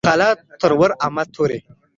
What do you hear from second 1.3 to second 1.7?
توړۍ